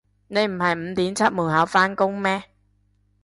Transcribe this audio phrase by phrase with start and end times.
[0.29, 2.45] 你唔係五點出門口返工咩